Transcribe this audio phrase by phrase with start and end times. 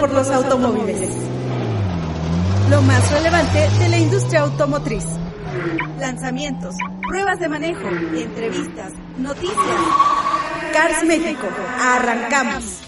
[0.00, 1.10] Por los automóviles.
[2.70, 5.04] Lo más relevante de la industria automotriz.
[5.98, 6.74] Lanzamientos,
[7.06, 9.58] pruebas de manejo, entrevistas, noticias.
[10.72, 11.46] Cars México,
[11.78, 12.80] arrancamos.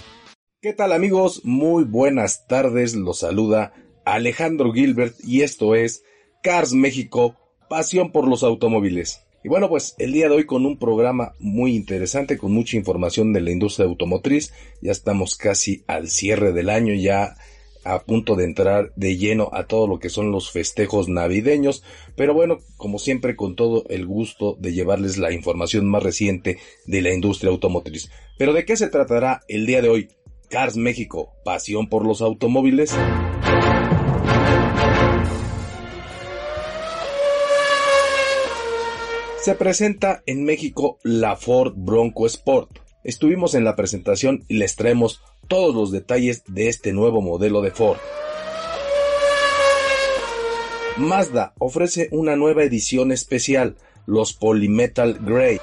[0.62, 1.42] ¿Qué tal amigos?
[1.44, 3.74] Muy buenas tardes, los saluda
[4.06, 6.04] Alejandro Gilbert y esto es
[6.42, 7.36] Cars México,
[7.68, 9.20] pasión por los automóviles.
[9.44, 13.32] Y bueno, pues el día de hoy con un programa muy interesante, con mucha información
[13.32, 14.52] de la industria automotriz.
[14.80, 17.36] Ya estamos casi al cierre del año, ya
[17.84, 21.82] a punto de entrar de lleno a todo lo que son los festejos navideños.
[22.16, 27.02] Pero bueno, como siempre, con todo el gusto de llevarles la información más reciente de
[27.02, 28.10] la industria automotriz.
[28.38, 30.08] Pero ¿de qué se tratará el día de hoy?
[30.48, 32.94] Cars México, pasión por los automóviles.
[39.42, 42.78] Se presenta en México la Ford Bronco Sport.
[43.02, 47.72] Estuvimos en la presentación y les traemos todos los detalles de este nuevo modelo de
[47.72, 47.98] Ford.
[50.96, 53.74] Mazda ofrece una nueva edición especial,
[54.06, 55.58] los Polymetal Grey.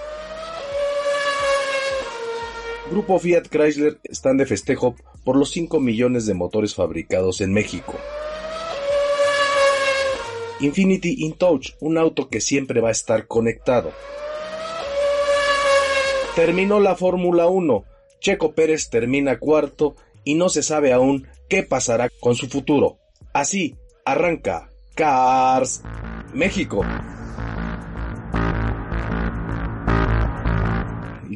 [2.92, 7.94] Grupo Fiat Chrysler están de festejo por los 5 millones de motores fabricados en México.
[10.60, 13.92] Infinity InTouch, un auto que siempre va a estar conectado.
[16.36, 17.84] Terminó la Fórmula 1,
[18.20, 22.98] Checo Pérez termina cuarto y no se sabe aún qué pasará con su futuro.
[23.34, 25.82] Así arranca Cars
[26.34, 26.86] México.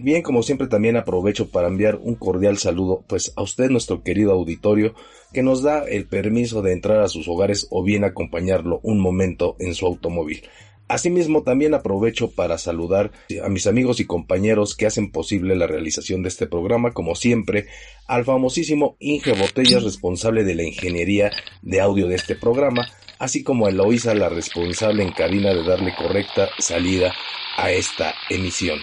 [0.01, 4.31] Bien, como siempre también aprovecho para enviar un cordial saludo pues a usted nuestro querido
[4.31, 4.93] auditorio
[5.31, 9.55] que nos da el permiso de entrar a sus hogares o bien acompañarlo un momento
[9.59, 10.43] en su automóvil.
[10.87, 13.11] Asimismo, también aprovecho para saludar
[13.43, 17.67] a mis amigos y compañeros que hacen posible la realización de este programa, como siempre,
[18.05, 21.31] al famosísimo Inge Botellas, responsable de la ingeniería
[21.61, 22.85] de audio de este programa,
[23.17, 27.13] así como a Eloisa, la responsable en cabina de darle correcta salida
[27.57, 28.77] a esta emisión.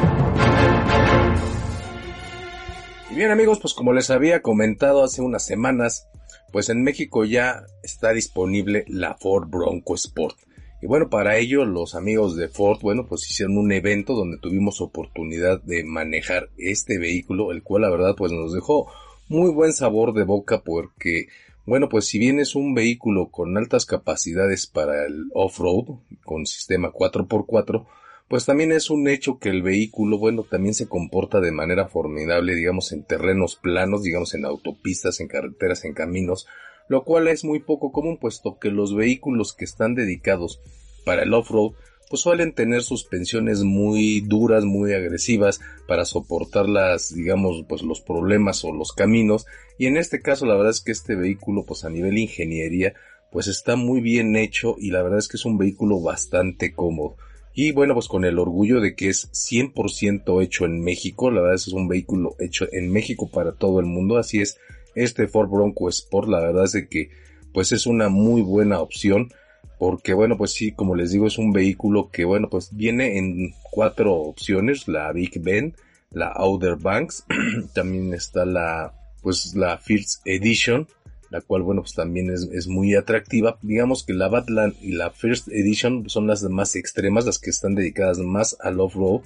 [3.09, 6.07] Y bien amigos, pues como les había comentado hace unas semanas,
[6.53, 10.37] pues en México ya está disponible la Ford Bronco Sport.
[10.83, 14.79] Y bueno, para ello los amigos de Ford, bueno, pues hicieron un evento donde tuvimos
[14.79, 18.87] oportunidad de manejar este vehículo, el cual la verdad pues nos dejó
[19.29, 21.25] muy buen sabor de boca porque,
[21.65, 26.91] bueno, pues si bien es un vehículo con altas capacidades para el off-road, con sistema
[26.91, 27.87] 4x4,
[28.27, 32.55] pues también es un hecho que el vehículo, bueno, también se comporta de manera formidable,
[32.55, 36.47] digamos, en terrenos planos, digamos, en autopistas, en carreteras, en caminos,
[36.87, 40.61] lo cual es muy poco común, puesto que los vehículos que están dedicados
[41.05, 41.73] para el off-road,
[42.09, 48.63] pues suelen tener suspensiones muy duras, muy agresivas para soportar las, digamos, pues los problemas
[48.63, 49.45] o los caminos.
[49.77, 52.93] Y en este caso, la verdad es que este vehículo, pues a nivel ingeniería,
[53.31, 57.15] pues está muy bien hecho y la verdad es que es un vehículo bastante cómodo.
[57.55, 61.55] Y bueno, pues con el orgullo de que es 100% hecho en México, la verdad
[61.55, 64.57] es un vehículo hecho en México para todo el mundo, así es,
[64.95, 67.09] este Ford Bronco Sport, la verdad es de que
[67.53, 69.31] pues es una muy buena opción,
[69.77, 73.53] porque bueno, pues sí, como les digo, es un vehículo que bueno, pues viene en
[73.69, 75.75] cuatro opciones, la Big Ben,
[76.09, 77.25] la Outer Banks,
[77.73, 80.87] también está la pues la First Edition,
[81.33, 83.57] la cual, bueno, pues también es, muy atractiva.
[83.63, 87.73] Digamos que la Batland y la First Edition son las más extremas, las que están
[87.73, 89.21] dedicadas más al off-road,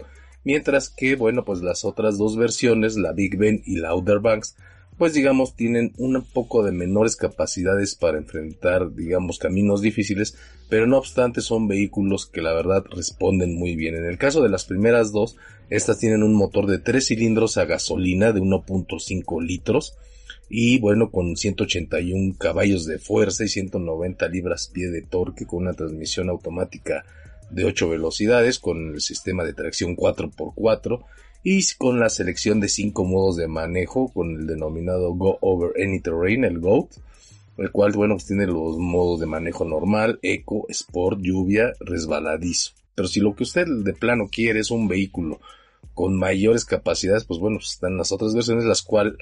[0.46, 4.56] mientras que, bueno, pues las otras dos versiones, la Big Ben y la Outer Banks,
[4.98, 10.38] pues digamos tienen un poco de menores capacidades para enfrentar digamos caminos difíciles,
[10.70, 13.96] pero no obstante son vehículos que la verdad responden muy bien.
[13.96, 15.36] En el caso de las primeras dos,
[15.70, 19.98] estas tienen un motor de 3 cilindros a gasolina de 1.5 litros
[20.50, 25.74] y bueno con 181 caballos de fuerza y 190 libras pie de torque con una
[25.74, 27.06] transmisión automática
[27.50, 31.04] de 8 velocidades con el sistema de tracción 4x4
[31.44, 36.02] y con la selección de 5 modos de manejo con el denominado Go Over Any
[36.02, 36.92] Terrain, el GOAT,
[37.58, 42.72] el cual bueno pues tiene los modos de manejo normal, eco, sport, lluvia, resbaladizo.
[42.96, 45.40] Pero si lo que usted de plano quiere es un vehículo
[45.94, 49.18] con mayores capacidades, pues bueno, pues están las otras versiones, las cual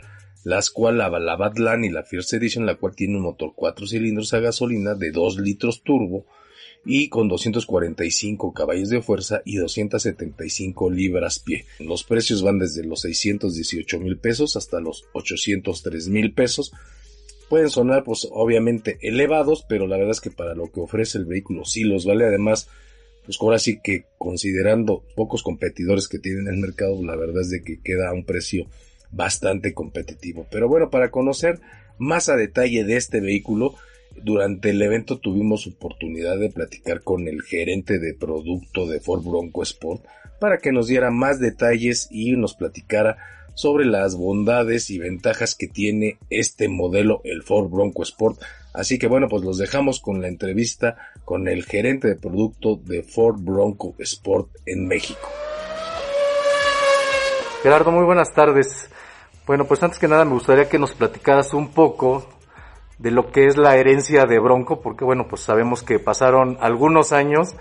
[0.46, 3.88] las cual la, la Badland y la First Edition, la cual tiene un motor 4
[3.88, 6.28] cilindros a gasolina de 2 litros turbo
[6.86, 11.66] y con 245 caballos de fuerza y 275 libras pie.
[11.80, 16.72] Los precios van desde los 618 mil pesos hasta los 803 mil pesos.
[17.50, 21.26] Pueden sonar pues obviamente elevados, pero la verdad es que para lo que ofrece el
[21.26, 22.24] vehículo sí los vale.
[22.24, 22.70] Además,
[23.26, 27.50] pues ahora sí que considerando pocos competidores que tienen en el mercado, la verdad es
[27.50, 28.68] de que queda a un precio
[29.12, 30.48] bastante competitivo.
[30.52, 31.60] Pero bueno, para conocer
[31.98, 33.76] más a detalle de este vehículo,
[34.24, 39.64] durante el evento tuvimos oportunidad de platicar con el gerente de producto de Ford Bronco
[39.64, 40.06] Sport
[40.40, 43.18] para que nos diera más detalles y nos platicara
[43.54, 48.42] sobre las bondades y ventajas que tiene este modelo, el Ford Bronco Sport.
[48.74, 53.04] Así que bueno, pues los dejamos con la entrevista con el gerente de producto de
[53.04, 55.30] Ford Bronco Sport en México.
[57.64, 58.90] Gerardo, muy buenas tardes.
[59.46, 62.28] Bueno, pues antes que nada me gustaría que nos platicaras un poco
[62.98, 67.12] de lo que es la herencia de Bronco, porque bueno, pues sabemos que pasaron algunos
[67.12, 67.56] años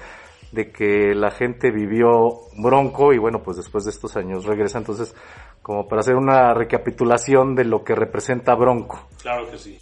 [0.53, 2.09] de que la gente vivió
[2.57, 4.79] Bronco y bueno, pues después de estos años regresa.
[4.79, 5.15] Entonces,
[5.61, 9.09] como para hacer una recapitulación de lo que representa Bronco.
[9.21, 9.79] Claro que sí.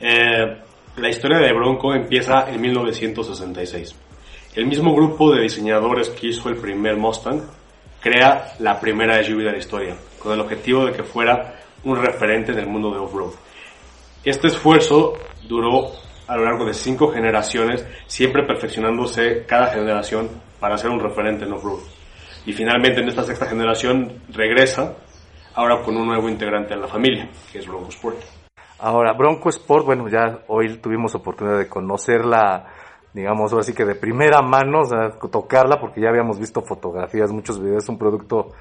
[0.00, 0.62] Eh,
[0.96, 3.94] la historia de Bronco empieza en 1966.
[4.54, 7.42] El mismo grupo de diseñadores que hizo el primer Mustang
[8.00, 12.52] crea la primera SUV de la historia, con el objetivo de que fuera un referente
[12.52, 13.32] en el mundo de off-road.
[14.24, 15.14] Este esfuerzo
[15.48, 15.92] duró
[16.26, 20.28] a lo largo de cinco generaciones, siempre perfeccionándose cada generación
[20.60, 21.80] para ser un referente en off-road.
[22.44, 24.96] Y finalmente en esta sexta generación regresa,
[25.54, 28.18] ahora con un nuevo integrante en la familia, que es Bronco Sport.
[28.80, 32.66] Ahora, Bronco Sport, bueno, ya hoy tuvimos oportunidad de conocerla,
[33.12, 37.60] digamos, así que de primera mano, o sea, tocarla, porque ya habíamos visto fotografías, muchos
[37.60, 38.52] videos, un producto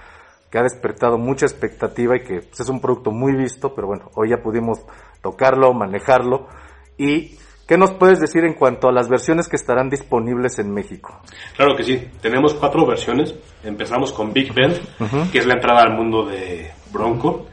[0.51, 4.09] que ha despertado mucha expectativa y que pues, es un producto muy visto, pero bueno,
[4.15, 4.79] hoy ya pudimos
[5.21, 6.47] tocarlo, manejarlo.
[6.97, 11.19] ¿Y qué nos puedes decir en cuanto a las versiones que estarán disponibles en México?
[11.55, 13.35] Claro que sí, tenemos cuatro versiones.
[13.63, 14.79] Empezamos con Big Bend,
[15.31, 17.47] que es la entrada al mundo de Bronco.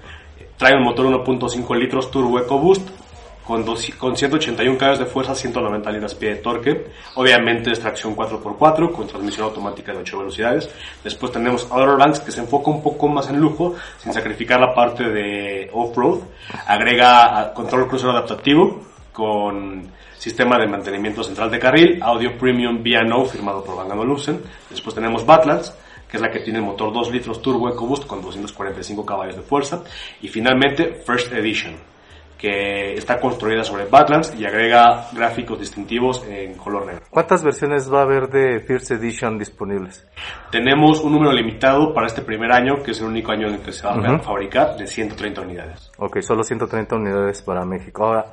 [0.56, 3.03] Trae un motor 1.5 litros Turbo EcoBoost
[3.46, 3.64] con,
[3.98, 6.86] con 181 caballos de fuerza, 190 libras pie de torque.
[7.16, 10.70] Obviamente es tracción 4x4 con transmisión automática de 8 velocidades.
[11.02, 14.74] Después tenemos Outer Banks que se enfoca un poco más en lujo sin sacrificar la
[14.74, 16.20] parte de off-road.
[16.66, 18.80] Agrega control crucero adaptativo
[19.12, 19.88] con
[20.18, 24.40] sistema de mantenimiento central de carril, audio premium no firmado por Bang Olufsen.
[24.70, 25.74] Después tenemos Badlands
[26.14, 29.42] que es la que tiene el motor 2 litros turbo EcoBoost con 245 caballos de
[29.42, 29.82] fuerza.
[30.22, 31.74] Y finalmente First Edition,
[32.38, 37.02] que está construida sobre Badlands y agrega gráficos distintivos en color negro.
[37.10, 40.06] ¿Cuántas versiones va a haber de First Edition disponibles?
[40.50, 43.60] Tenemos un número limitado para este primer año, que es el único año en el
[43.60, 45.90] que se va a fabricar, de 130 unidades.
[45.98, 48.04] Ok, solo 130 unidades para México.
[48.04, 48.26] Ahora,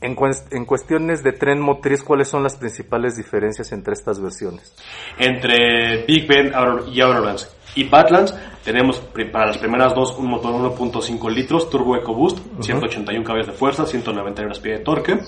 [0.00, 0.16] en,
[0.50, 4.74] en, cuestiones de tren motriz, ¿cuáles son las principales diferencias entre estas versiones?
[5.16, 6.52] Entre Big Bend
[6.92, 7.22] y Outer
[7.74, 9.02] y Badlands tenemos
[9.32, 14.42] para las primeras dos un motor 1.5 litros Turbo EcoBoost, 181 caballos de fuerza, 190
[14.42, 15.18] libras pie de torque.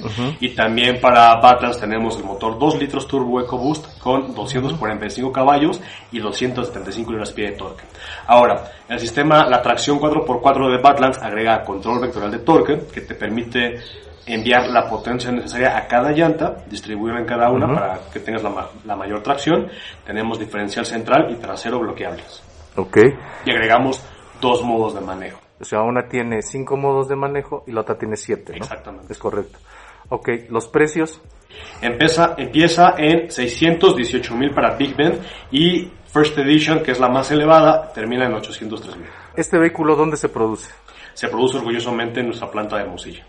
[0.41, 5.81] Y también para Badlands tenemos el motor 2 litros Turbo EcoBoost con 245 caballos
[6.13, 7.85] y 275 libras pie de torque.
[8.27, 13.17] Ahora, el sistema, la tracción 4x4 de Badlands agrega control vectorial de torque que te
[13.17, 13.81] permite
[14.27, 18.69] enviar la potencia necesaria a cada llanta, distribuirla en cada una para que tengas la,
[18.85, 19.69] la, mayor tracción.
[20.05, 22.43] Tenemos diferencial central y trasero bloqueables.
[22.77, 22.99] Ok.
[23.45, 24.05] Y agregamos
[24.41, 25.41] dos modos de manejo.
[25.61, 28.59] O sea, una tiene cinco modos de manejo y la otra tiene siete, ¿no?
[28.59, 29.13] Exactamente.
[29.13, 29.59] Es correcto.
[30.09, 31.21] Ok, ¿los precios?
[31.81, 37.31] Empieza, empieza en 618 mil para Big Bend y First Edition, que es la más
[37.31, 39.07] elevada, termina en 803 mil.
[39.37, 40.71] ¿Este vehículo dónde se produce?
[41.13, 43.25] Se produce orgullosamente en nuestra planta de Hermosillo.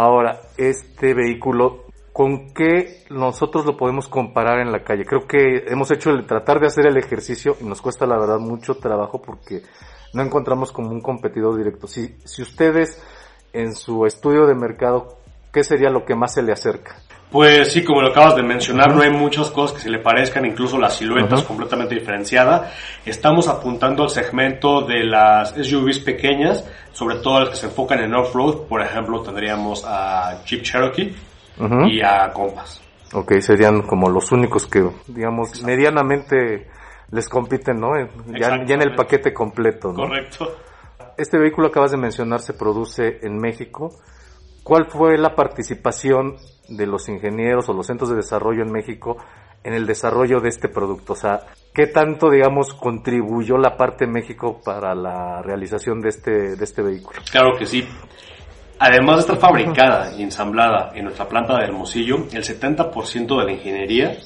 [0.00, 5.04] Ahora, este vehículo, ¿con qué nosotros lo podemos comparar en la calle?
[5.04, 8.38] Creo que hemos hecho el tratar de hacer el ejercicio y nos cuesta la verdad
[8.38, 9.62] mucho trabajo porque
[10.14, 11.88] no encontramos como un competidor directo.
[11.88, 13.02] Si, si ustedes
[13.52, 15.18] en su estudio de mercado,
[15.52, 17.02] ¿qué sería lo que más se le acerca?
[17.30, 20.46] Pues sí, como lo acabas de mencionar, no hay muchas cosas que se le parezcan,
[20.46, 22.72] incluso la silueta es completamente diferenciada.
[23.04, 28.14] Estamos apuntando al segmento de las SUVs pequeñas, sobre todo las que se enfocan en
[28.14, 28.66] off-road.
[28.66, 31.14] Por ejemplo, tendríamos a Jeep Cherokee
[31.90, 32.80] y a Compass.
[33.12, 36.66] Ok, serían como los únicos que, digamos, medianamente
[37.10, 37.92] les compiten, ¿no?
[38.38, 40.06] Ya, ya en el paquete completo, ¿no?
[40.08, 40.56] Correcto.
[41.18, 43.90] Este vehículo acabas de mencionar se produce en México.
[44.62, 46.36] ¿Cuál fue la participación
[46.68, 49.16] de los ingenieros o los centros de desarrollo en México
[49.64, 51.14] en el desarrollo de este producto?
[51.14, 51.40] O sea,
[51.74, 56.82] ¿qué tanto, digamos, contribuyó la parte de México para la realización de este, de este
[56.82, 57.20] vehículo?
[57.30, 57.86] Claro que sí.
[58.80, 63.52] Además de estar fabricada y ensamblada en nuestra planta de Hermosillo, el 70% de la
[63.52, 64.16] ingeniería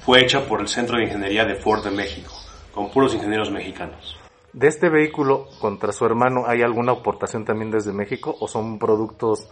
[0.00, 2.32] fue hecha por el Centro de Ingeniería de Ford de México,
[2.72, 4.16] con puros ingenieros mexicanos.
[4.54, 9.50] ¿De este vehículo contra su hermano hay alguna aportación también desde México o son productos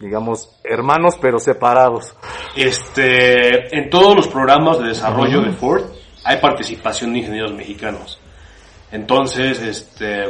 [0.00, 2.14] digamos, hermanos pero separados.
[2.56, 5.84] Este, en todos los programas de desarrollo de Ford
[6.24, 8.20] hay participación de ingenieros mexicanos.
[8.90, 10.24] Entonces, este,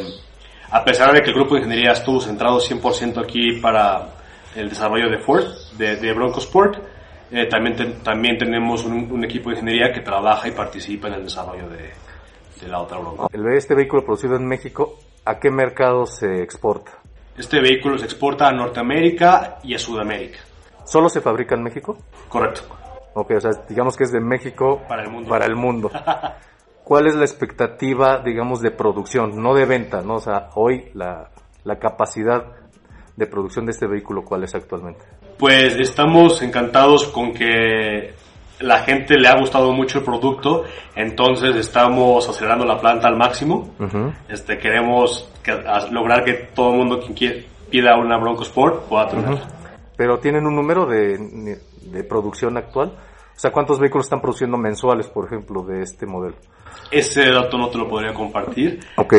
[0.71, 4.09] a pesar de que el grupo de ingeniería estuvo centrado 100% aquí para
[4.55, 5.45] el desarrollo de Ford,
[5.77, 6.77] de, Bronco Sport,
[7.31, 11.69] eh, también, también tenemos un, equipo de ingeniería que trabaja y participa en el desarrollo
[11.69, 11.91] de,
[12.61, 13.29] de la otra Bronco.
[13.55, 17.02] Este vehículo producido en México, ¿a qué mercado se exporta?
[17.37, 20.39] Este vehículo se exporta a Norteamérica y a Sudamérica.
[20.85, 21.97] ¿Solo se fabrica en México?
[22.29, 22.63] Correcto.
[23.15, 25.29] Ok, o sea, digamos que es de México para el mundo.
[25.29, 25.91] Para el mundo.
[26.85, 30.17] ¿Cuál es la expectativa, digamos, de producción, no de venta, no?
[30.17, 31.31] O sea, hoy la,
[31.65, 32.45] la capacidad
[33.17, 35.05] de producción de este vehículo, ¿cuál es actualmente?
[35.39, 38.15] Pues estamos encantados con que
[38.63, 40.65] la gente le ha gustado mucho el producto,
[40.95, 43.75] entonces estamos acelerando la planta al máximo.
[44.29, 45.31] Este queremos
[45.91, 47.37] lograr que todo el mundo quien quiera,
[47.71, 49.49] pida una Bronco Sport pueda tenerla.
[49.97, 52.93] Pero tienen un número de, de producción actual.
[53.35, 56.37] O sea, ¿cuántos vehículos están produciendo mensuales, por ejemplo, de este modelo?
[56.91, 58.81] Ese dato no te lo podría compartir.
[58.97, 59.15] Ok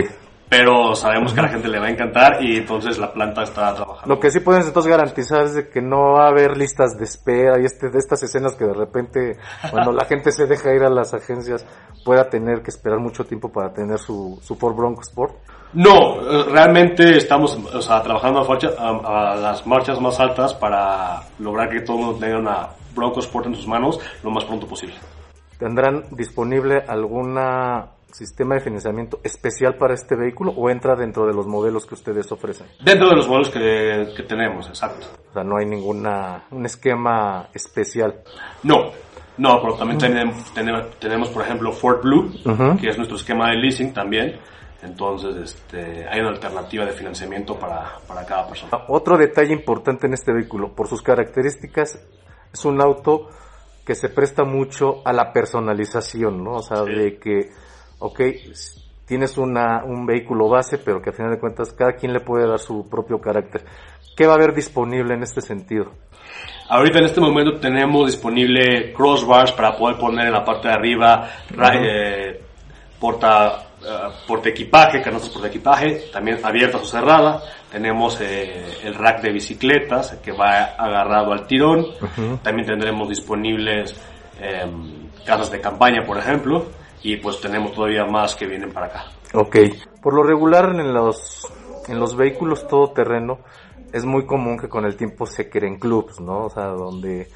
[0.56, 3.74] pero sabemos que a la gente le va a encantar y entonces la planta está
[3.74, 4.14] trabajando.
[4.14, 7.06] Lo que sí pueden entonces garantizar es de que no va a haber listas de
[7.06, 9.38] espera y este, de estas escenas que de repente
[9.72, 11.66] cuando la gente se deja ir a las agencias
[12.06, 15.34] pueda tener que esperar mucho tiempo para tener su, su Ford Bronco Sport.
[15.74, 21.68] No, eh, realmente estamos o sea, trabajando a, a, las marchas más altas para lograr
[21.68, 24.98] que todo el mundo tenga una Bronco Sport en sus manos lo más pronto posible.
[25.58, 31.48] ¿Tendrán disponible alguna sistema de financiamiento especial para este vehículo o entra dentro de los
[31.48, 32.67] modelos que ustedes ofrecen?
[32.84, 35.08] Dentro de los modelos que, tenemos, exacto.
[35.29, 38.22] O sea, no hay ninguna un esquema especial.
[38.63, 38.91] No,
[39.38, 40.53] no, pero también tenemos,
[41.00, 42.32] tenemos, por ejemplo, Ford Blue,
[42.79, 44.39] que es nuestro esquema de leasing también.
[44.84, 48.84] Entonces, este, hay una alternativa de financiamiento para, para cada persona.
[48.89, 52.05] Otro detalle importante en este vehículo, por sus características,
[52.51, 53.29] es un auto
[53.86, 56.55] que se presta mucho a la personalización, ¿no?
[56.55, 57.50] O sea, de que
[58.04, 58.20] ok,
[59.06, 62.48] tienes una, un vehículo base, pero que a final de cuentas cada quien le puede
[62.48, 63.64] dar su propio carácter.
[64.16, 65.92] ¿Qué va a haber disponible en este sentido?
[66.70, 71.30] Ahorita en este momento tenemos disponible crossbars para poder poner en la parte de arriba
[71.74, 72.42] eh,
[73.00, 77.42] porta, uh, porta equipaje, canastas porta equipaje, también abiertas o cerrada.
[77.72, 81.86] Tenemos eh, el rack de bicicletas que va agarrado al tirón.
[82.44, 83.96] También tendremos disponibles
[84.40, 86.66] em, casas de campaña, por ejemplo
[87.04, 89.06] y pues tenemos todavía más que vienen para acá.
[89.34, 89.58] Ok.
[90.02, 91.48] Por lo regular en los,
[91.88, 93.40] en los vehículos todoterreno
[93.92, 96.46] es muy común que con el tiempo se creen clubs, ¿no?
[96.46, 97.28] O sea, donde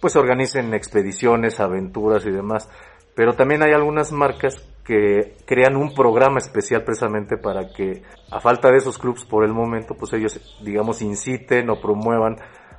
[0.00, 2.68] pues se organicen expediciones, aventuras y demás.
[3.14, 8.70] Pero también hay algunas marcas que crean un programa especial precisamente para que, a falta
[8.70, 12.36] de esos clubs por el momento, pues ellos, digamos, inciten o promuevan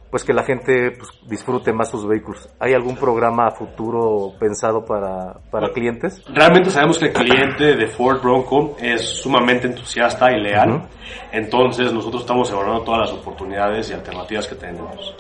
[0.09, 2.49] pues que la gente pues, disfrute más sus vehículos.
[2.59, 6.23] ¿Hay algún programa a futuro pensado para, para clientes?
[6.27, 10.87] Realmente sabemos que el cliente de Ford Bronco es sumamente entusiasta y leal,
[11.31, 15.15] entonces nosotros estamos evaluando todas las oportunidades y alternativas que tenemos.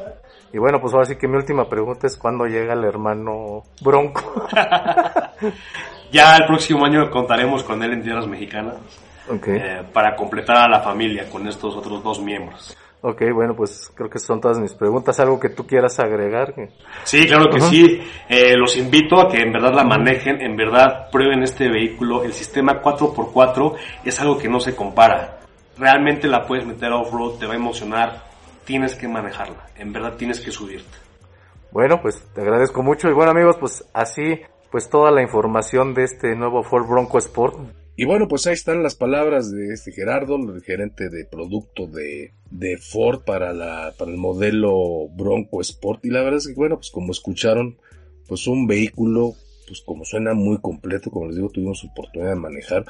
[0.53, 4.45] Y bueno, pues ahora sí que mi última pregunta es cuándo llega el hermano Bronco.
[6.11, 8.77] ya el próximo año contaremos con él en tierras mexicanas
[9.29, 12.77] eh, para completar a la familia con estos otros dos miembros.
[13.01, 15.19] Ok, bueno, pues creo que son todas mis preguntas.
[15.19, 16.55] ¿Algo que tú quieras agregar?
[17.03, 18.01] Sí, claro que sí.
[18.27, 22.23] Eh, los invito a que en verdad la manejen, en verdad prueben este vehículo.
[22.23, 25.39] El sistema 4x4 es algo que no se compara.
[25.77, 28.23] Realmente la puedes meter off-road, te va a emocionar.
[28.65, 30.97] Tienes que manejarla, en verdad tienes que subirte.
[31.71, 33.09] Bueno, pues te agradezco mucho.
[33.09, 37.59] Y bueno amigos, pues así, pues toda la información de este nuevo Ford Bronco Sport
[37.99, 42.31] Y bueno, pues ahí están las palabras de este Gerardo, el gerente de producto de,
[42.51, 46.05] de Ford para, la, para el modelo Bronco Sport.
[46.05, 47.79] Y la verdad es que, bueno, pues como escucharon,
[48.27, 49.33] pues un vehículo,
[49.67, 52.85] pues como suena muy completo, como les digo, tuvimos oportunidad de manejar.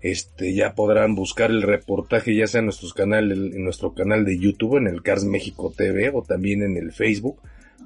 [0.00, 4.86] Este, ya podrán buscar el reportaje ya sea en en nuestro canal de YouTube, en
[4.86, 7.40] el Cars México TV o también en el Facebook,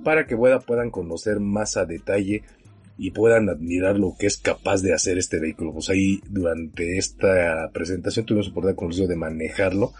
[0.04, 2.42] para que pueda, puedan conocer más a detalle
[2.98, 5.72] y puedan admirar lo que es capaz de hacer este vehículo.
[5.72, 9.92] Pues ahí durante esta presentación tuvimos oportunidad de manejarlo.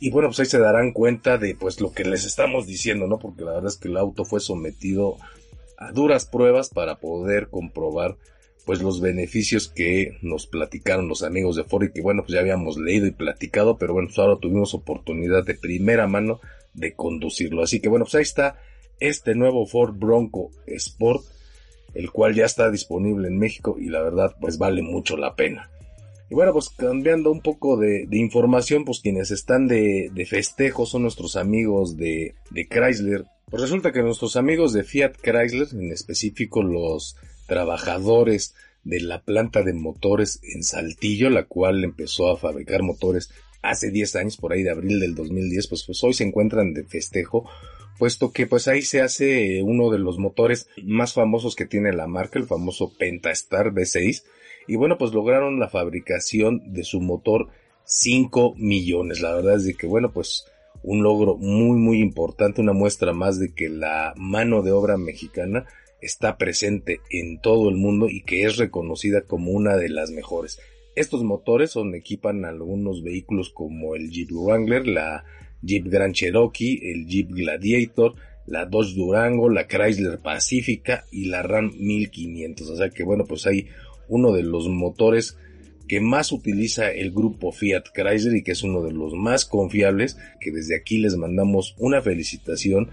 [0.00, 3.18] Y bueno, pues ahí se darán cuenta de pues lo que les estamos diciendo, ¿no?
[3.18, 5.18] Porque la verdad es que el auto fue sometido
[5.76, 8.16] a duras pruebas para poder comprobar
[8.64, 12.40] pues los beneficios que nos platicaron los amigos de Ford y que bueno, pues ya
[12.40, 16.40] habíamos leído y platicado, pero bueno, pues ahora tuvimos oportunidad de primera mano
[16.72, 17.62] de conducirlo.
[17.62, 18.58] Así que bueno, pues ahí está
[18.98, 21.35] este nuevo Ford Bronco Sport
[21.96, 25.70] el cual ya está disponible en México y la verdad pues vale mucho la pena.
[26.28, 31.36] Y bueno, pues cambiando un poco de, información, pues quienes están de, festejo son nuestros
[31.36, 33.24] amigos de, de, Chrysler.
[33.48, 39.62] Pues resulta que nuestros amigos de Fiat Chrysler, en específico los trabajadores de la planta
[39.62, 43.30] de motores en Saltillo, la cual empezó a fabricar motores
[43.62, 46.84] hace 10 años, por ahí de abril del 2010, pues, pues hoy se encuentran de
[46.84, 47.48] festejo
[47.98, 52.06] puesto que pues ahí se hace uno de los motores más famosos que tiene la
[52.06, 54.24] marca, el famoso Pentastar V6,
[54.68, 57.48] y bueno, pues lograron la fabricación de su motor
[57.84, 59.20] 5 millones.
[59.20, 60.46] La verdad es de que bueno, pues
[60.82, 65.66] un logro muy muy importante, una muestra más de que la mano de obra mexicana
[66.00, 70.60] está presente en todo el mundo y que es reconocida como una de las mejores.
[70.94, 75.24] Estos motores son equipan algunos vehículos como el Jeep Wrangler, la
[75.66, 78.14] Jeep Grand Cherokee, el Jeep Gladiator,
[78.46, 82.70] la Dodge Durango, la Chrysler Pacifica y la Ram 1500.
[82.70, 83.66] O sea que bueno, pues hay
[84.08, 85.36] uno de los motores
[85.88, 90.16] que más utiliza el grupo Fiat Chrysler y que es uno de los más confiables,
[90.40, 92.90] que desde aquí les mandamos una felicitación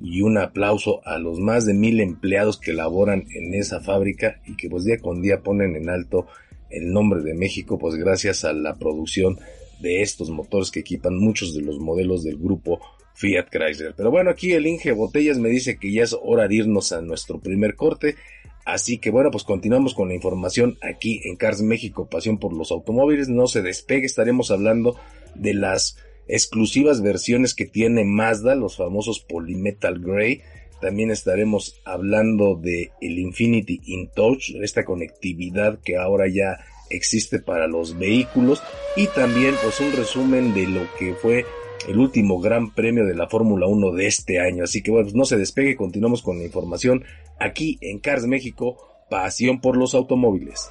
[0.00, 4.56] y un aplauso a los más de mil empleados que laboran en esa fábrica y
[4.56, 6.26] que pues día con día ponen en alto
[6.70, 9.38] el nombre de México, pues gracias a la producción
[9.82, 12.80] de estos motores que equipan muchos de los modelos del grupo
[13.14, 13.94] Fiat Chrysler.
[13.96, 17.02] Pero bueno, aquí el Inge Botellas me dice que ya es hora de irnos a
[17.02, 18.16] nuestro primer corte.
[18.64, 22.70] Así que bueno, pues continuamos con la información aquí en Cars México, pasión por los
[22.70, 23.28] automóviles.
[23.28, 24.96] No se despegue, estaremos hablando
[25.34, 30.42] de las exclusivas versiones que tiene Mazda, los famosos Polymetal Grey.
[30.80, 36.58] También estaremos hablando de el Infinity InTouch, esta conectividad que ahora ya
[36.92, 38.62] existe para los vehículos
[38.96, 41.44] y también pues un resumen de lo que fue
[41.88, 44.64] el último gran premio de la Fórmula 1 de este año.
[44.64, 47.04] Así que bueno, pues no se despegue, continuamos con la información
[47.38, 48.76] aquí en Cars México,
[49.10, 50.70] pasión por los automóviles.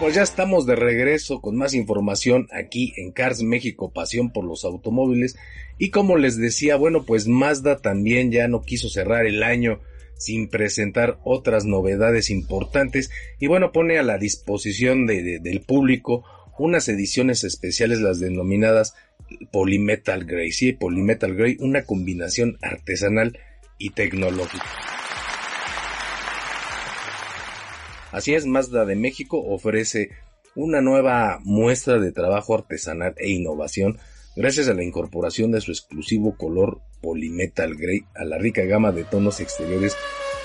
[0.00, 4.64] Pues ya estamos de regreso con más información aquí en Cars México, pasión por los
[4.64, 5.36] automóviles.
[5.76, 9.80] Y como les decía, bueno, pues Mazda también ya no quiso cerrar el año
[10.16, 16.24] sin presentar otras novedades importantes y bueno, pone a la disposición del público
[16.58, 18.94] unas ediciones especiales, las denominadas
[19.52, 20.50] Polymetal Grey.
[20.52, 23.38] Sí, Polymetal Grey, una combinación artesanal
[23.76, 24.64] y tecnológica.
[28.12, 30.10] Así es, Mazda de México ofrece
[30.54, 33.98] una nueva muestra de trabajo artesanal e innovación
[34.36, 39.04] gracias a la incorporación de su exclusivo color Polymetal Grey a la rica gama de
[39.04, 39.96] tonos exteriores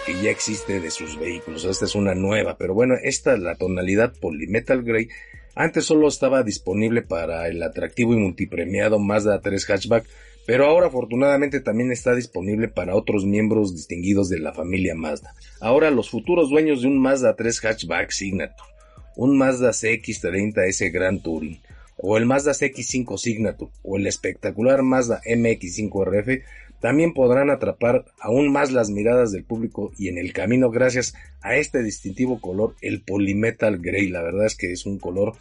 [0.06, 1.66] que ya existe de sus vehículos.
[1.66, 5.10] Esta es una nueva, pero bueno, esta la tonalidad Polymetal Grey
[5.56, 10.06] antes solo estaba disponible para el atractivo y multipremiado Mazda 3 hatchback
[10.46, 15.34] pero ahora afortunadamente también está disponible para otros miembros distinguidos de la familia Mazda.
[15.60, 18.70] Ahora los futuros dueños de un Mazda 3 Hatchback Signature,
[19.16, 21.60] un Mazda CX-30S Grand Touring,
[21.98, 26.44] o el Mazda CX-5 Signature, o el espectacular Mazda MX-5RF,
[26.80, 31.56] también podrán atrapar aún más las miradas del público y en el camino gracias a
[31.56, 34.10] este distintivo color, el Polymetal Grey.
[34.10, 35.34] La verdad es que es un color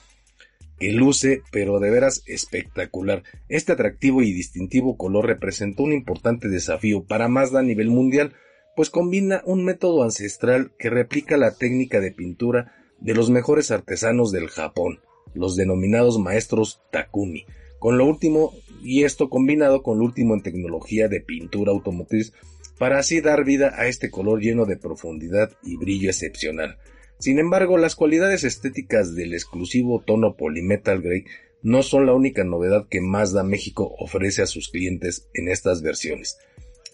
[0.79, 3.23] que luce pero de veras espectacular.
[3.49, 8.35] Este atractivo y distintivo color representó un importante desafío para Mazda a nivel mundial,
[8.77, 14.33] pues combina un método ancestral que replica la técnica de pintura de los mejores artesanos
[14.33, 15.01] del Japón,
[15.35, 17.47] los denominados maestros Takumi,
[17.79, 22.33] con lo último y esto combinado con lo último en tecnología de pintura automotriz
[22.79, 26.79] para así dar vida a este color lleno de profundidad y brillo excepcional.
[27.18, 31.24] Sin embargo, las cualidades estéticas del exclusivo tono Polymetal Grey
[31.62, 36.38] no son la única novedad que Mazda México ofrece a sus clientes en estas versiones,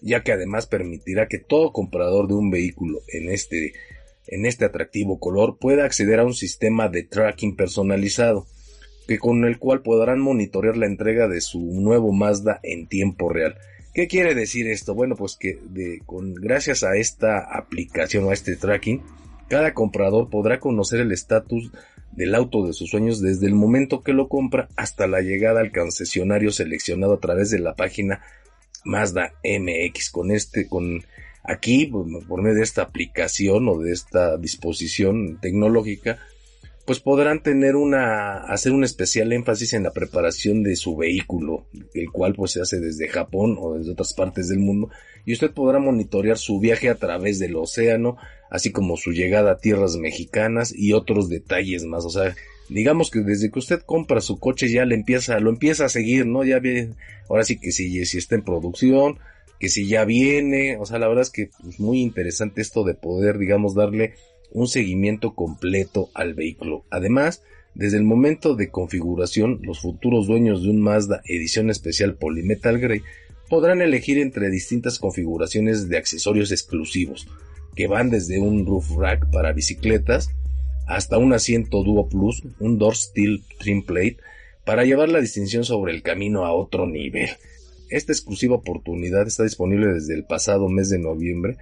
[0.01, 3.73] ya que además permitirá que todo comprador de un vehículo en este,
[4.27, 8.47] en este atractivo color pueda acceder a un sistema de tracking personalizado,
[9.07, 13.57] que con el cual podrán monitorear la entrega de su nuevo Mazda en tiempo real.
[13.93, 14.93] ¿Qué quiere decir esto?
[14.95, 15.59] Bueno, pues que
[16.05, 19.01] con, gracias a esta aplicación a este tracking,
[19.51, 21.71] cada comprador podrá conocer el estatus
[22.13, 25.73] del auto de sus sueños desde el momento que lo compra hasta la llegada al
[25.73, 28.21] concesionario seleccionado a través de la página
[28.85, 30.09] Mazda MX.
[30.11, 31.03] Con este, con
[31.43, 36.17] aquí, por medio de esta aplicación o de esta disposición tecnológica,
[36.91, 42.11] pues podrán tener una, hacer un especial énfasis en la preparación de su vehículo, el
[42.11, 44.89] cual pues se hace desde Japón o desde otras partes del mundo,
[45.25, 48.17] y usted podrá monitorear su viaje a través del océano,
[48.49, 52.35] así como su llegada a tierras mexicanas y otros detalles más, o sea,
[52.67, 56.25] digamos que desde que usted compra su coche ya le empieza, lo empieza a seguir,
[56.25, 56.43] ¿no?
[56.43, 56.95] Ya viene,
[57.29, 59.17] ahora sí que si, si está en producción,
[59.61, 62.83] que si ya viene, o sea, la verdad es que es pues, muy interesante esto
[62.83, 64.15] de poder, digamos, darle
[64.51, 66.85] un seguimiento completo al vehículo.
[66.89, 67.41] Además,
[67.73, 73.01] desde el momento de configuración, los futuros dueños de un Mazda edición especial Polymetal Grey
[73.49, 77.27] podrán elegir entre distintas configuraciones de accesorios exclusivos,
[77.75, 80.29] que van desde un roof rack para bicicletas
[80.87, 84.17] hasta un asiento Duo Plus, un Door Steel Trim Plate,
[84.65, 87.29] para llevar la distinción sobre el camino a otro nivel.
[87.89, 91.57] Esta exclusiva oportunidad está disponible desde el pasado mes de noviembre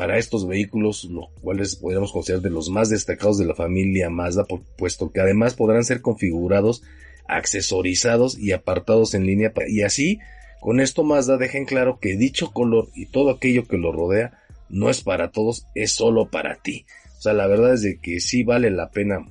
[0.00, 4.46] para estos vehículos, los cuales podríamos considerar de los más destacados de la familia Mazda,
[4.78, 6.82] puesto que además podrán ser configurados,
[7.28, 9.52] accesorizados y apartados en línea.
[9.68, 10.18] Y así,
[10.58, 14.38] con esto Mazda dejen claro que dicho color y todo aquello que lo rodea
[14.70, 16.86] no es para todos, es solo para ti.
[17.18, 19.26] O sea, la verdad es de que sí vale la pena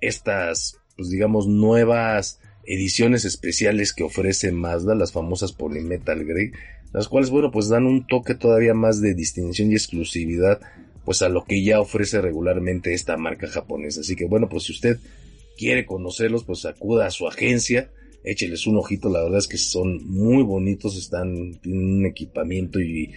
[0.00, 6.50] estas, pues digamos, nuevas ediciones especiales que ofrece Mazda, las famosas Polymetal Grey,
[6.92, 10.60] las cuales, bueno, pues dan un toque todavía más de distinción y exclusividad,
[11.04, 14.00] pues a lo que ya ofrece regularmente esta marca japonesa.
[14.00, 14.98] Así que, bueno, pues si usted
[15.56, 17.90] quiere conocerlos, pues acuda a su agencia,
[18.24, 23.12] écheles un ojito, la verdad es que son muy bonitos, están, tienen un equipamiento y,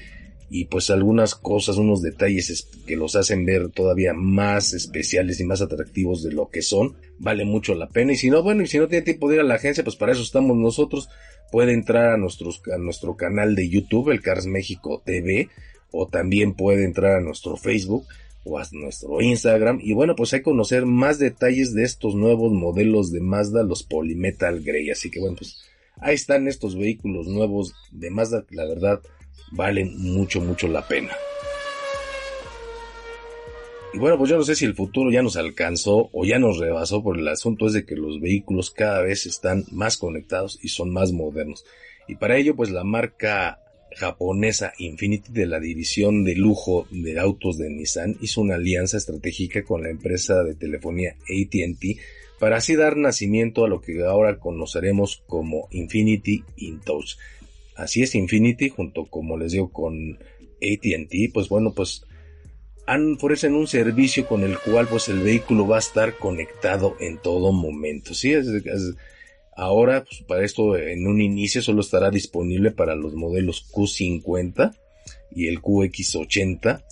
[0.49, 5.61] y pues algunas cosas, unos detalles que los hacen ver todavía más especiales y más
[5.61, 8.13] atractivos de lo que son, vale mucho la pena.
[8.13, 9.95] Y si no, bueno, y si no tiene tiempo de ir a la agencia, pues
[9.95, 11.09] para eso estamos nosotros.
[11.51, 15.49] Puede entrar a, a nuestro canal de YouTube, el Cars México TV,
[15.91, 18.05] o también puede entrar a nuestro Facebook
[18.43, 19.79] o a nuestro Instagram.
[19.81, 23.83] Y bueno pues hay que conocer más detalles de estos nuevos modelos de Mazda los
[23.83, 24.89] Polymetal Grey.
[24.89, 25.63] Así que bueno pues
[25.97, 29.01] ahí están estos vehículos nuevos de Mazda la verdad
[29.51, 31.13] valen mucho mucho la pena
[33.93, 36.57] y bueno, pues yo no sé si el futuro ya nos alcanzó o ya nos
[36.57, 40.69] rebasó, por el asunto es de que los vehículos cada vez están más conectados y
[40.69, 41.63] son más modernos.
[42.07, 43.59] Y para ello, pues la marca
[43.95, 49.63] japonesa Infinity de la división de lujo de autos de Nissan hizo una alianza estratégica
[49.63, 51.97] con la empresa de telefonía AT&T
[52.39, 57.17] para así dar nacimiento a lo que ahora conoceremos como Infinity InTouch.
[57.75, 60.17] Así es Infinity junto como les digo con
[60.61, 62.05] AT&T, pues bueno, pues
[63.19, 67.51] ofrecen un servicio con el cual pues el vehículo va a estar conectado en todo
[67.51, 68.13] momento.
[68.13, 68.33] Sí,
[69.55, 74.75] ahora pues, para esto en un inicio solo estará disponible para los modelos Q50
[75.31, 76.83] y el QX80.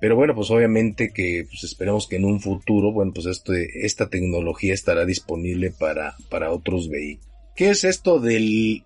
[0.00, 4.10] Pero bueno, pues obviamente que pues esperamos que en un futuro, bueno, pues este, esta
[4.10, 7.32] tecnología estará disponible para, para otros vehículos.
[7.56, 8.84] ¿Qué es esto del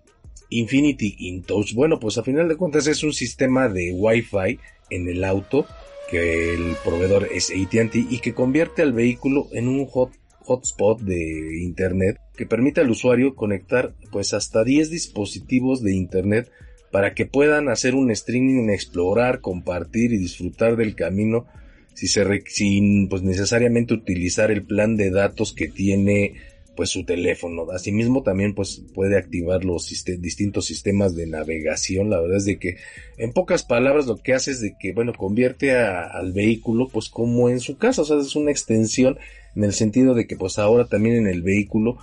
[0.49, 1.73] Infinity InTouch?
[1.73, 4.59] Bueno, pues a final de cuentas es un sistema de Wi-Fi
[4.89, 5.65] en el auto
[6.09, 11.61] que el proveedor es ATT y que convierte al vehículo en un hot, hotspot de
[11.61, 16.49] internet que permite al usuario conectar pues hasta 10 dispositivos de internet
[16.91, 21.45] para que puedan hacer un streaming, explorar, compartir y disfrutar del camino
[21.93, 26.35] si se sin pues necesariamente utilizar el plan de datos que tiene
[26.79, 27.69] pues su teléfono.
[27.73, 32.09] Asimismo también pues puede activar los distintos sistemas de navegación.
[32.09, 32.77] La verdad es de que
[33.17, 37.49] en pocas palabras lo que hace es de que bueno convierte al vehículo pues como
[37.49, 38.03] en su casa.
[38.03, 39.17] O sea es una extensión
[39.57, 41.97] en el sentido de que pues ahora también en el vehículo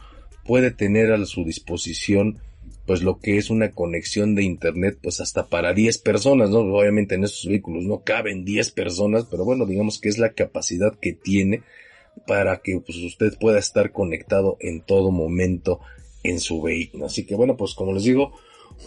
[0.45, 2.41] puede tener a su disposición
[2.85, 6.59] pues lo que es una conexión de internet pues hasta para 10 personas, ¿no?
[6.59, 10.99] Obviamente en estos vehículos no caben 10 personas, pero bueno, digamos que es la capacidad
[11.01, 11.63] que tiene
[12.27, 15.81] para que pues, usted pueda estar conectado en todo momento
[16.23, 17.07] en su vehículo.
[17.07, 18.33] Así que bueno, pues como les digo,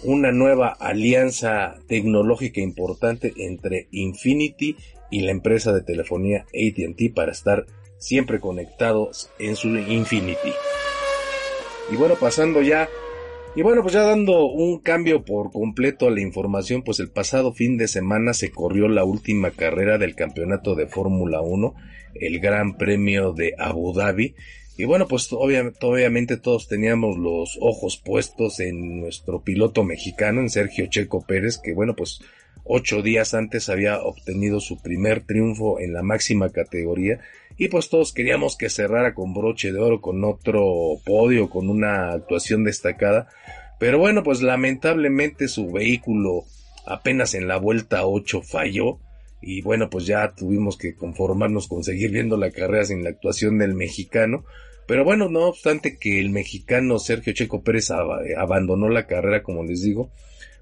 [0.03, 4.75] una nueva alianza tecnológica importante entre Infinity
[5.11, 7.65] y la empresa de telefonía ATT para estar
[7.97, 10.53] siempre conectados en su Infinity.
[11.91, 12.87] Y bueno, pasando ya
[13.55, 17.51] y bueno, pues ya dando un cambio por completo a la información, pues el pasado
[17.51, 21.73] fin de semana se corrió la última carrera del campeonato de Fórmula 1,
[22.15, 24.35] el Gran Premio de Abu Dhabi.
[24.77, 30.49] Y bueno, pues obviamente, obviamente todos teníamos los ojos puestos en nuestro piloto mexicano, en
[30.49, 32.21] Sergio Checo Pérez, que bueno, pues
[32.63, 37.19] ocho días antes había obtenido su primer triunfo en la máxima categoría
[37.59, 42.13] y pues todos queríamos que cerrara con broche de oro, con otro podio, con una
[42.13, 43.27] actuación destacada.
[43.77, 46.45] Pero bueno, pues lamentablemente su vehículo
[46.85, 48.99] apenas en la vuelta 8 falló.
[49.41, 53.57] Y bueno, pues ya tuvimos que conformarnos con seguir viendo la carrera sin la actuación
[53.57, 54.45] del mexicano.
[54.87, 59.83] Pero bueno, no obstante que el mexicano Sergio Checo Pérez abandonó la carrera, como les
[59.83, 60.09] digo,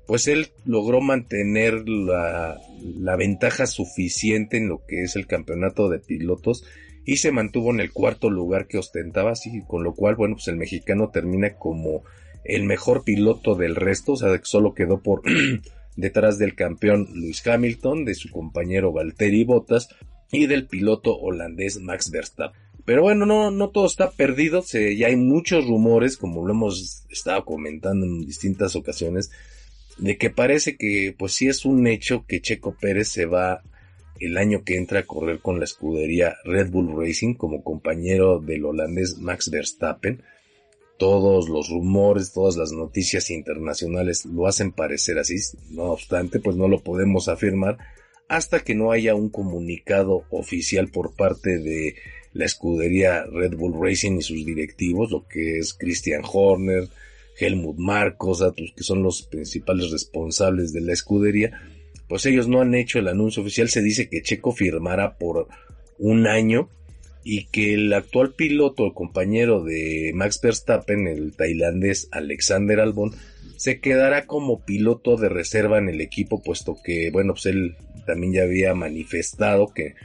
[0.07, 2.59] pues él logró mantener la,
[2.97, 6.63] la, ventaja suficiente en lo que es el campeonato de pilotos
[7.07, 10.49] y se mantuvo en el cuarto lugar que ostentaba, así con lo cual, bueno, pues
[10.49, 12.03] el mexicano termina como
[12.43, 15.21] el mejor piloto del resto, o sea, solo quedó por
[15.95, 19.87] detrás del campeón Luis Hamilton, de su compañero Valtteri Bottas
[20.33, 22.59] y del piloto holandés Max Verstappen.
[22.83, 27.05] Pero bueno, no, no todo está perdido, se, ya hay muchos rumores, como lo hemos
[27.09, 29.31] estado comentando en distintas ocasiones,
[29.97, 33.61] de que parece que pues sí es un hecho que Checo Pérez se va
[34.19, 38.65] el año que entra a correr con la escudería Red Bull Racing como compañero del
[38.65, 40.23] holandés Max Verstappen.
[40.97, 45.35] Todos los rumores, todas las noticias internacionales lo hacen parecer así,
[45.69, 47.77] no obstante, pues no lo podemos afirmar
[48.29, 51.95] hasta que no haya un comunicado oficial por parte de
[52.33, 56.89] la escudería Red Bull Racing y sus directivos, lo que es Christian Horner,
[57.39, 58.43] Helmut Marcos,
[58.75, 61.51] que son los principales responsables de la escudería,
[62.07, 63.69] pues ellos no han hecho el anuncio oficial.
[63.69, 65.47] Se dice que Checo firmará por
[65.97, 66.69] un año
[67.23, 73.11] y que el actual piloto, el compañero de Max Verstappen, el tailandés Alexander Albon,
[73.57, 78.33] se quedará como piloto de reserva en el equipo, puesto que, bueno, pues él también
[78.33, 79.95] ya había manifestado que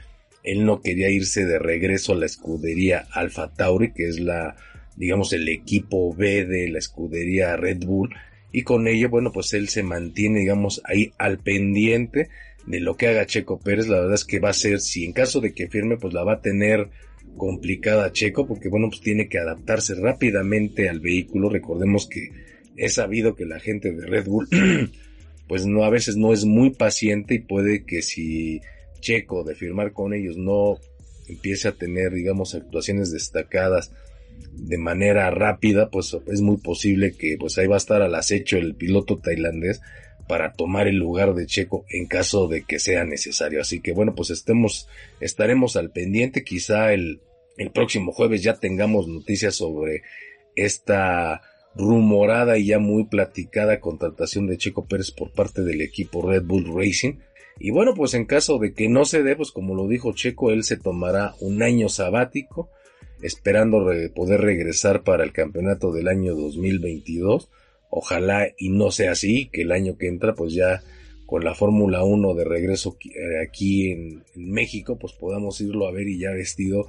[0.43, 4.57] él no quería irse de regreso a la escudería Alfa Tauri, que es la,
[4.97, 8.13] digamos, el equipo B de la escudería Red Bull,
[8.55, 12.29] y con ello, bueno, pues él se mantiene, digamos, ahí al pendiente
[12.67, 13.87] de lo que haga Checo Pérez.
[13.87, 16.23] La verdad es que va a ser, si en caso de que firme, pues la
[16.23, 16.89] va a tener
[17.35, 21.49] complicada Checo, porque bueno, pues tiene que adaptarse rápidamente al vehículo.
[21.49, 22.29] Recordemos que
[22.77, 24.47] he sabido que la gente de Red Bull,
[25.47, 28.61] pues no, a veces no es muy paciente y puede que si
[28.99, 30.77] Checo de firmar con ellos no
[31.27, 33.91] empiece a tener, digamos, actuaciones destacadas
[34.53, 38.57] de manera rápida, pues es muy posible que pues ahí va a estar al acecho
[38.57, 39.81] el piloto tailandés
[40.27, 43.61] para tomar el lugar de Checo en caso de que sea necesario.
[43.61, 44.87] Así que bueno, pues estemos,
[45.19, 46.43] estaremos al pendiente.
[46.43, 47.21] Quizá el,
[47.57, 50.03] el próximo jueves ya tengamos noticias sobre
[50.55, 51.41] esta
[51.75, 56.71] rumorada y ya muy platicada contratación de Checo Pérez por parte del equipo Red Bull
[56.73, 57.15] Racing.
[57.59, 60.51] Y bueno, pues en caso de que no se dé, pues como lo dijo Checo,
[60.51, 62.69] él se tomará un año sabático
[63.23, 67.49] esperando poder regresar para el campeonato del año 2022.
[67.89, 70.83] Ojalá y no sea así, que el año que entra pues ya
[71.25, 76.07] con la Fórmula 1 de regreso eh, aquí en, México pues podamos irlo a ver
[76.07, 76.87] y ya vestido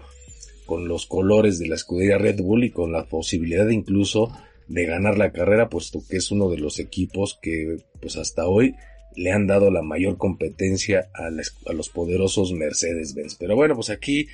[0.67, 4.33] con los colores de la escudería Red Bull y con la posibilidad incluso
[4.67, 8.75] de ganar la carrera puesto que es uno de los equipos que pues hasta hoy
[9.15, 13.37] le han dado la mayor competencia a, a los poderosos Mercedes-Benz.
[13.37, 14.27] Pero bueno, pues aquí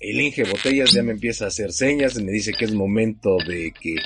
[0.00, 3.72] el Inge Botellas ya me empieza a hacer señas, me dice que es momento de
[3.72, 3.96] que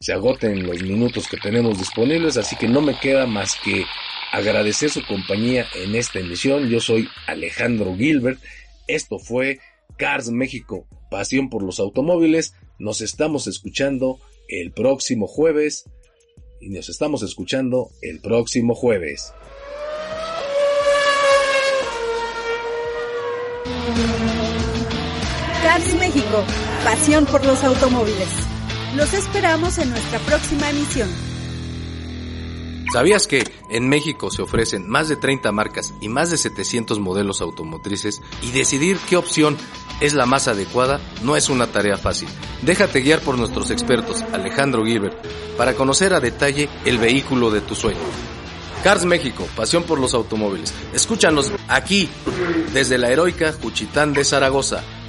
[0.00, 3.84] se agoten los minutos que tenemos disponibles, así que no me queda más que
[4.32, 6.68] agradecer su compañía en esta emisión.
[6.68, 8.40] Yo soy Alejandro Gilbert,
[8.86, 9.60] esto fue
[9.96, 12.54] Cars México, pasión por los automóviles.
[12.78, 15.84] Nos estamos escuchando el próximo jueves
[16.60, 19.32] y nos estamos escuchando el próximo jueves.
[25.78, 26.44] Cars México,
[26.82, 28.28] pasión por los automóviles.
[28.96, 31.08] Los esperamos en nuestra próxima emisión.
[32.92, 37.40] ¿Sabías que en México se ofrecen más de 30 marcas y más de 700 modelos
[37.40, 39.56] automotrices y decidir qué opción
[40.00, 42.28] es la más adecuada no es una tarea fácil.
[42.62, 45.24] Déjate guiar por nuestros expertos, Alejandro Gilbert,
[45.56, 48.00] para conocer a detalle el vehículo de tu sueño.
[48.82, 50.74] Cars México, pasión por los automóviles.
[50.92, 52.08] Escúchanos aquí,
[52.72, 54.82] desde la heroica Juchitán de Zaragoza.